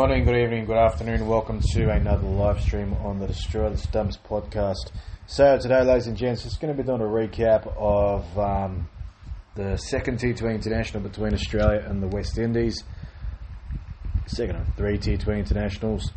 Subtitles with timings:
[0.00, 1.26] morning, good evening, good afternoon.
[1.26, 4.92] Welcome to another live stream on the Destroy the Stumps podcast.
[5.26, 8.88] So today, ladies and gents, it's going to be doing a recap of um,
[9.56, 12.82] the second T20 international between Australia and the West Indies.
[14.24, 16.10] Second of three T20 internationals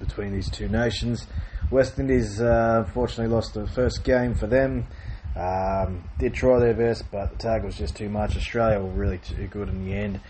[0.00, 1.24] between these two nations.
[1.70, 4.88] West Indies uh, unfortunately lost the first game for them.
[5.36, 8.36] Um, did try their best, but the tag was just too much.
[8.36, 10.20] Australia were really too good in the end.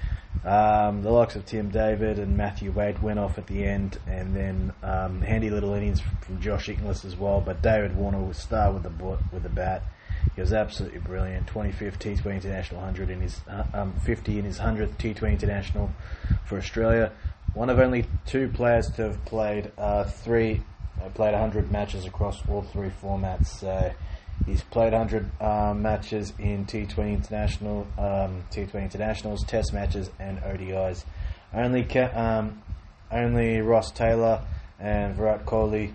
[0.44, 4.34] Um, the likes of Tim David and Matthew Wade went off at the end, and
[4.34, 7.40] then um, handy little innings from Josh Inglis as well.
[7.40, 9.82] But David Warner was star with the with the bat.
[10.34, 11.46] He was absolutely brilliant.
[11.48, 15.90] 25th T20 International 100 in his uh, um, 50 in his 100th T20 International
[16.44, 17.10] for Australia.
[17.54, 20.62] One of only two players to have played uh, three
[21.02, 23.64] uh, played 100 matches across all three formats.
[24.46, 31.04] He's played 100 um, matches in T20 international, um, T20 internationals, Test matches, and ODIs.
[31.52, 32.62] Only um,
[33.10, 34.44] only Ross Taylor
[34.78, 35.92] and Virat Kohli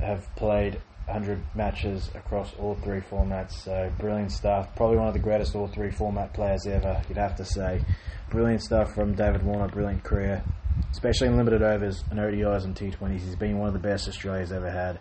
[0.00, 3.52] have played 100 matches across all three formats.
[3.52, 4.74] So brilliant stuff.
[4.76, 7.02] Probably one of the greatest all three format players ever.
[7.08, 7.80] You'd have to say.
[8.30, 9.68] Brilliant stuff from David Warner.
[9.68, 10.44] Brilliant career,
[10.90, 13.20] especially in limited overs and ODIs and T20s.
[13.20, 14.98] He's been one of the best Australia's ever had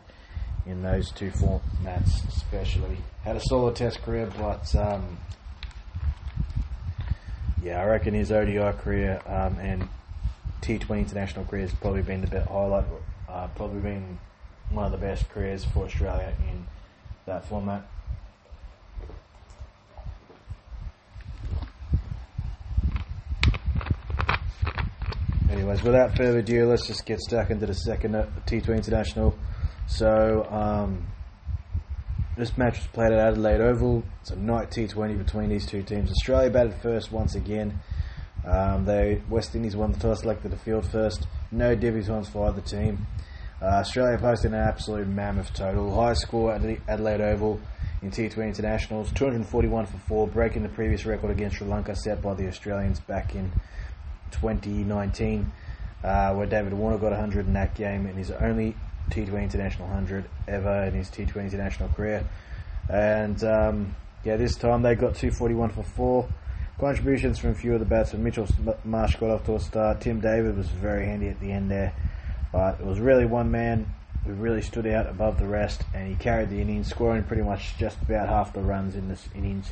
[0.67, 2.97] in those two formats, especially.
[3.23, 5.17] Had a solid Test career, but um,
[7.63, 9.87] yeah, I reckon his ODI career um, and
[10.61, 12.85] T20 international career has probably been the best highlight.
[13.29, 14.19] Uh, probably been
[14.69, 16.65] one of the best careers for Australia in
[17.25, 17.85] that format.
[25.49, 28.13] Anyways, without further ado, let's just get stuck into the second
[28.45, 29.33] T20 international.
[29.87, 31.07] So um,
[32.37, 34.03] this match was played at Adelaide Oval.
[34.21, 36.11] It's a night T20 between these two teams.
[36.11, 37.79] Australia batted first once again.
[38.45, 41.25] Um, they West Indies won the toss, selected the field first.
[41.51, 43.07] No divvies for either team.
[43.61, 45.93] Uh, Australia posted an absolute mammoth total.
[45.95, 47.59] Highest score at Adelaide Oval
[48.01, 52.35] in T20 internationals, 241 for four, breaking the previous record against Sri Lanka set by
[52.35, 53.51] the Australians back in
[54.31, 55.51] 2019,
[56.03, 58.75] uh, where David Warner got 100 in that game and his only
[59.09, 62.27] T20 International 100 ever in his T20 International career.
[62.89, 66.29] And um, yeah, this time they got 241 for four.
[66.79, 68.23] Contributions from a few of the batsmen.
[68.23, 68.47] Mitchell
[68.83, 70.01] Marsh got off to a start.
[70.01, 71.93] Tim David was very handy at the end there.
[72.51, 73.93] But it was really one man
[74.25, 77.77] who really stood out above the rest and he carried the innings, scoring pretty much
[77.77, 79.71] just about half the runs in this innings.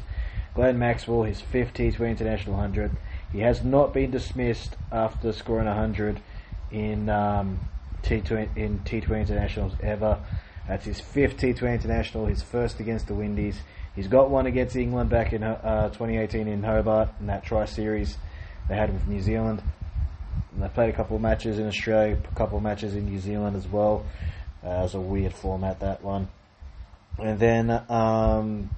[0.56, 2.92] Glenn Maxwell, his fifth T20 International 100.
[3.32, 6.22] He has not been dismissed after scoring 100
[6.72, 7.60] in um,
[8.06, 10.20] T20 in T20 internationals ever.
[10.68, 13.60] That's his fifth T20 international, his first against the Windies.
[13.96, 18.18] He's got one against England back in uh, 2018 in Hobart in that Tri Series
[18.68, 19.62] they had with New Zealand.
[20.54, 23.20] And they played a couple of matches in Australia, a couple of matches in New
[23.20, 24.06] Zealand as well.
[24.64, 26.28] Uh, it was a weird format that one.
[27.18, 28.70] And then um,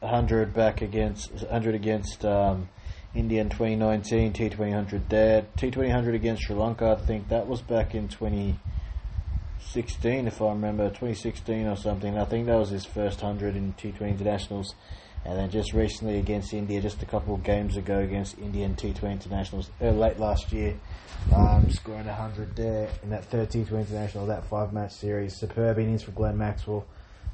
[0.00, 2.68] 100 back against 100 against um,
[3.14, 5.46] India in 2019, T2000 there.
[5.56, 11.66] T2000 against Sri Lanka, I think that was back in 2016, if I remember, 2016
[11.66, 12.16] or something.
[12.16, 14.76] I think that was his first 100 in T20 internationals.
[15.24, 19.10] And then just recently against India, just a couple of games ago against Indian T20
[19.10, 20.78] internationals, uh, late last year,
[21.34, 25.36] um, scoring 100 there in that third T20 international, that five match series.
[25.36, 26.86] Superb innings for Glenn Maxwell,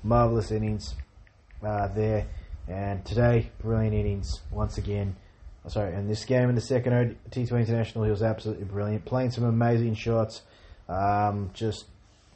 [0.02, 0.94] marvellous innings
[1.62, 2.26] uh, there.
[2.66, 5.16] And today, brilliant innings once again
[5.68, 9.44] sorry, in this game in the second T20 International, he was absolutely brilliant, playing some
[9.44, 10.42] amazing shots,
[10.88, 11.86] um, just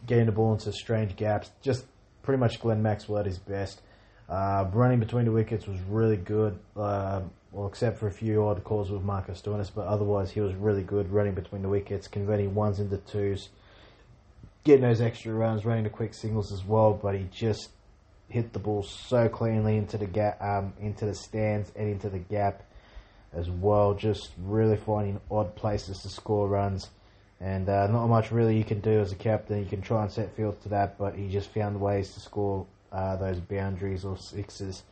[0.06, 1.84] getting the ball into strange gaps, just
[2.22, 3.82] pretty much Glenn Maxwell at his best.
[4.28, 7.20] Uh, running between the wickets was really good, uh,
[7.52, 10.82] well, except for a few odd calls with Marcus Stoinis, but otherwise he was really
[10.82, 13.48] good running between the wickets, converting ones into twos,
[14.64, 17.70] getting those extra runs, running the quick singles as well, but he just
[18.28, 22.18] hit the ball so cleanly into the gap, um, into the stands and into the
[22.18, 22.62] gap
[23.32, 23.94] as well.
[23.94, 26.90] Just really finding odd places to score runs.
[27.40, 29.60] And uh, not much really you can do as a captain.
[29.60, 32.66] You can try and set fields to that, but he just found ways to score
[32.92, 34.82] uh, those boundaries or sixes.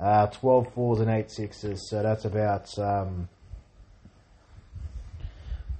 [0.00, 3.28] Uh, 12 fours and 8 sixes, so that's about um,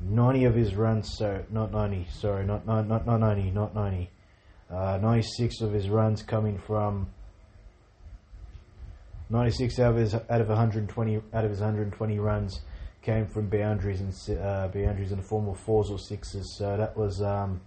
[0.01, 4.11] 90 of his runs, so not 90, sorry, not, not, not, not 90, not 90.
[4.71, 7.09] Uh, 96 of his runs coming from
[9.31, 12.61] 96 out of his out of 120 out of his 120 runs
[13.05, 16.56] came from boundaries and uh, boundaries in the form of fours or sixes.
[16.59, 17.61] So that was um,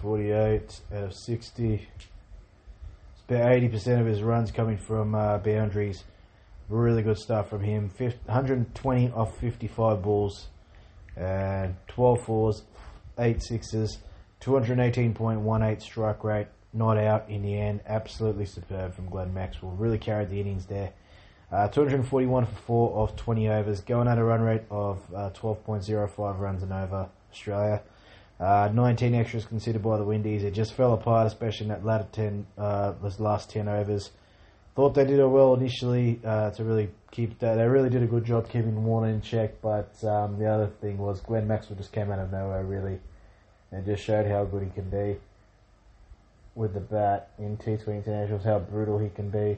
[0.00, 1.74] 48 out of 60.
[1.74, 6.04] It's about 80% of his runs coming from uh, boundaries.
[6.70, 7.90] Really good stuff from him.
[7.98, 10.48] 120 off 55 balls.
[11.16, 12.62] and 12 fours,
[13.18, 13.98] 8 sixes,
[14.40, 17.80] 218.18 strike rate, not out in the end.
[17.86, 19.72] Absolutely superb from Glenn Maxwell.
[19.72, 20.92] Really carried the innings there.
[21.50, 26.38] Uh, 241 for 4 off 20 overs, going at a run rate of uh, 12.05
[26.38, 27.80] runs and over Australia.
[28.38, 30.44] Uh, 19 extras considered by the Windies.
[30.44, 34.10] It just fell apart, especially in that latter 10, uh, those last 10 overs.
[34.76, 37.56] Thought they did it well initially uh, to really keep that.
[37.56, 40.98] They really did a good job keeping Warner in check, but um, the other thing
[40.98, 43.00] was Glenn Maxwell just came out of nowhere, really,
[43.72, 45.16] and just showed how good he can be
[46.58, 49.56] with the bat in T20 internationals, how brutal he can be.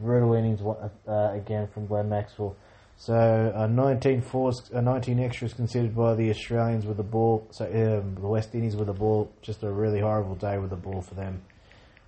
[0.00, 0.60] Brutal innings
[1.06, 2.56] uh, again from Glenn Maxwell.
[2.96, 7.46] So uh, 19 fours, uh, 19 extras considered by the Australians with the ball.
[7.50, 9.30] So um, the West Indies with the ball.
[9.42, 11.42] Just a really horrible day with the ball for them.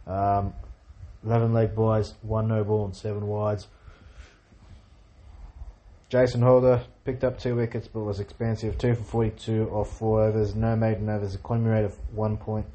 [0.07, 0.55] Um,
[1.25, 3.67] 11 leg byes, one no ball and seven wides.
[6.09, 8.79] Jason Holder picked up two wickets but was expensive.
[8.79, 10.55] Two for 42 off four overs.
[10.55, 11.35] No maiden overs.
[11.35, 12.67] A economy rate of one point,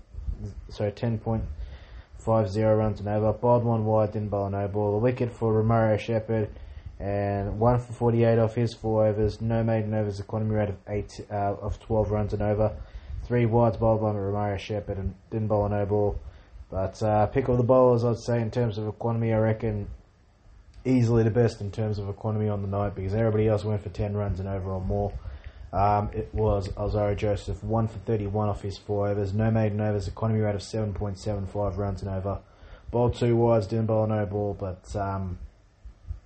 [0.69, 3.33] sorry, 10.50 runs and over.
[3.33, 4.95] Bowled one wide, didn't bowl a no ball.
[4.95, 6.49] A wicket for Romario Shepherd
[6.99, 9.41] and one for 48 off his four overs.
[9.41, 12.75] No maiden overs, economy rate of eight uh, of 12 runs and over.
[13.23, 16.19] Three wides bowled by Romario Shepherd and didn't bowl a no ball.
[16.69, 19.87] But uh, pick of the bowlers, I'd say in terms of economy, I reckon
[20.85, 23.89] easily the best in terms of economy on the night because everybody else went for
[23.89, 25.11] 10 runs and over or more.
[25.71, 29.33] Um, it was Alzarri Joseph, 1 for 31 off his four overs.
[29.33, 32.39] No maiden overs, economy rate of 7.75 runs and over.
[32.91, 35.37] Ball two wides, didn't bowl no ball, but um,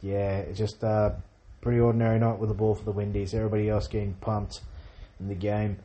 [0.01, 1.15] yeah, just a
[1.59, 3.33] pretty ordinary night with the ball for the Windies.
[3.33, 4.61] Everybody else getting pumped
[5.19, 5.77] in the game.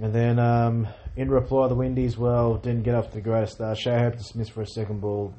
[0.00, 3.78] And then um, in reply, the Windies, well, didn't get off to the greatest start.
[3.78, 5.34] Shai Hope dismissed for a second ball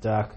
[0.00, 0.36] duck.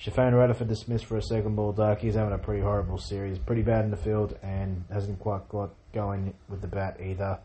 [0.00, 1.98] Sherfane Rutherford dismissed for a second ball duck.
[1.98, 3.36] He's having a pretty horrible series.
[3.36, 7.38] Pretty bad in the field and hasn't quite got going with the bat either.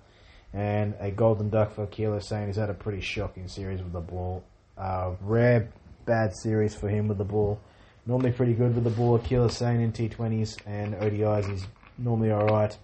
[0.54, 4.02] And a golden duck for Akeal Hosein he's had a pretty shocking series with the
[4.02, 4.44] ball.
[4.78, 5.70] Uh, rare
[6.06, 7.60] bad series for him with the ball.
[8.06, 9.18] Normally pretty good with the ball.
[9.18, 11.66] Akeal Hosein in T20s and ODIs he's
[11.98, 12.78] normally alright.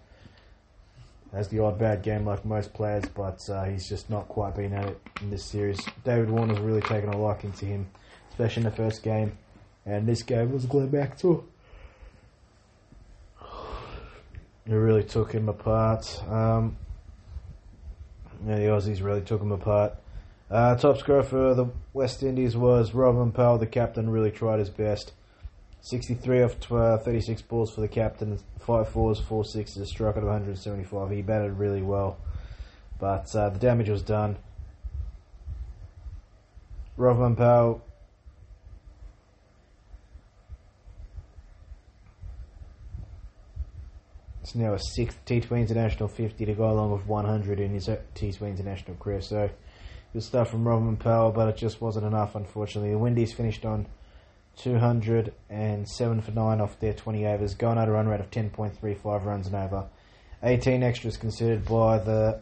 [1.32, 4.74] Has the odd bad game like most players, but uh, he's just not quite been
[4.74, 5.80] at it in this series.
[6.04, 7.88] David Warner's really taken a liking to him,
[8.32, 9.38] especially in the first game.
[9.90, 11.46] And this game was Glenn Maxwell.
[13.42, 16.06] It really took him apart.
[16.30, 16.78] Um,
[18.46, 19.96] yeah, the Aussies really took him apart.
[20.52, 23.58] Uh, top scorer for the West Indies was Rovman Powell.
[23.58, 25.14] The captain really tried his best.
[25.82, 31.10] 63 off uh, 36 balls for the captain, 5 fours, 4 sixes, struck at 175.
[31.10, 32.20] He batted really well,
[33.00, 34.38] but uh, the damage was done.
[36.96, 37.82] Rovman Powell
[44.50, 47.98] It's now a sixth T20 International 50 to go along with 100 in his uh,
[48.16, 49.22] T20 International career.
[49.22, 49.48] So
[50.12, 52.90] Good stuff from Rovman Powell, but it just wasn't enough, unfortunately.
[52.90, 53.86] The Windies finished on
[54.56, 59.46] 207 for 9 off their 20 overs, going at a run rate of 10.35 runs
[59.46, 59.88] and over.
[60.42, 62.42] 18 extras considered by the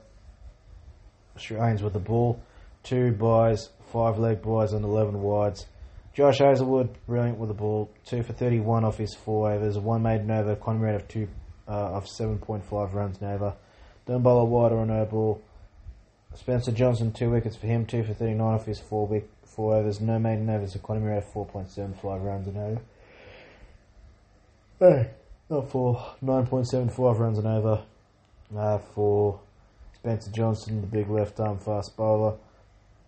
[1.36, 2.42] Australians with the ball,
[2.84, 5.66] 2 byes, 5 leg byes, and 11 wides.
[6.14, 10.32] Josh Hazlewood, brilliant with the ball, 2 for 31 off his 4 overs, 1 maiden
[10.32, 11.28] over, economy rate of 2
[11.68, 13.54] uh, of 7.5 runs and over.
[14.06, 15.42] Don't bowl a wide or a no ball.
[16.36, 20.00] Spencer Johnson, two wickets for him, two for 39 off his four, week, four overs.
[20.00, 22.82] No maiden overs, economy rate of 4.75 runs and over.
[24.80, 25.10] Hey,
[25.50, 27.84] not for 9.75 runs and over.
[28.56, 29.40] Uh, for
[29.96, 32.36] Spencer Johnson, the big left arm fast bowler.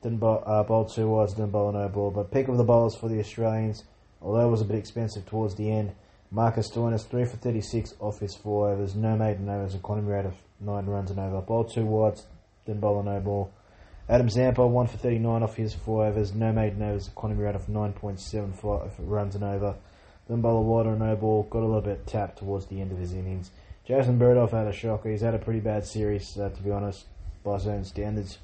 [0.02, 2.12] Didn't bowl, uh, bowl two wides, didn't bowl no ball.
[2.12, 3.84] But pick of the bowlers for the Australians,
[4.22, 5.92] although it was a bit expensive towards the end.
[6.32, 8.96] Marcus Stoinis, 3 for 36 off his four overs.
[8.96, 11.42] No maiden overs, economy rate of 9 runs and over.
[11.42, 12.28] Bowled two wides,
[12.66, 13.52] then bowler no ball.
[14.08, 17.66] Adam Zampa, 1 for 39 off his 4 overs, no maiden overs, economy rate of
[17.66, 19.76] 9.75 runs and over.
[20.28, 23.00] Then bowled bowler water no ball, got a little bit tapped towards the end of
[23.00, 23.50] his innings.
[23.88, 25.10] Jason Behrendorff had a shocker.
[25.10, 27.06] He's had a pretty bad series, uh, to be honest,
[27.44, 28.38] by his own standards.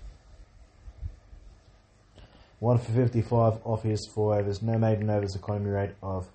[2.59, 6.27] 1 for 55 off his 4 overs, no maiden overs, economy rate of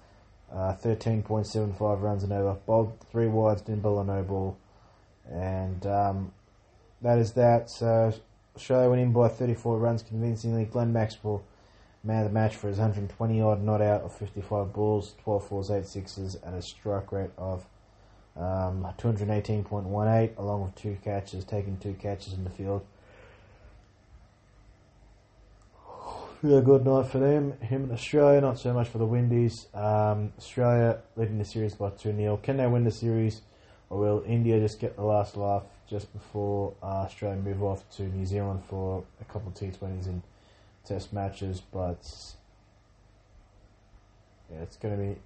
[0.53, 2.57] uh, 13.75 runs and over.
[2.67, 4.59] Bowled 3 wides, didn't bowl a no ball.
[5.31, 6.33] And um,
[7.03, 7.71] that is that.
[7.71, 8.13] So
[8.57, 10.65] Australia went in by 34 runs convincingly.
[10.65, 11.43] Glenn Maxwell,
[12.03, 15.71] man of the match for his 120 odd not out of 55 balls, 12 fours,
[15.71, 17.67] 8 sixes, and a strike rate of
[18.37, 22.85] um, 218.18, along with two catches, taking two catches in the field.
[26.43, 27.53] Really good night for them.
[27.61, 29.67] Him and Australia, not so much for the Windies.
[29.75, 32.39] Um, Australia leading the series by 2 0.
[32.39, 33.43] Can they win the series,
[33.91, 38.05] or will India just get the last laugh just before uh, Australia move off to
[38.05, 40.23] New Zealand for a couple of T20s and
[40.87, 41.61] Test matches?
[41.61, 42.11] But
[44.51, 45.17] yeah, it's going to be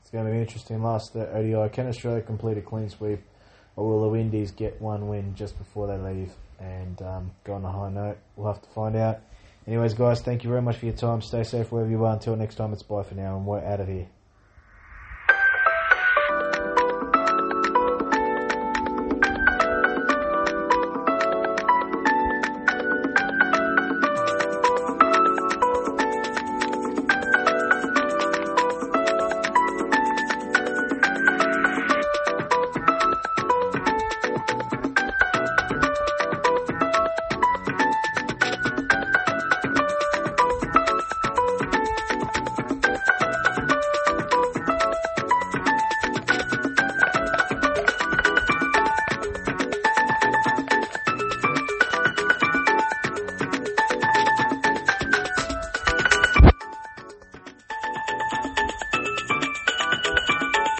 [0.00, 0.82] it's going to be interesting.
[0.82, 3.22] Last uh, ODI, can Australia complete a clean sweep,
[3.76, 7.64] or will the Windies get one win just before they leave and um, go on
[7.64, 8.18] a high note?
[8.36, 9.20] We'll have to find out.
[9.66, 11.22] Anyways, guys, thank you very much for your time.
[11.22, 12.12] Stay safe wherever you are.
[12.14, 14.08] Until next time, it's bye for now, and we're out of here.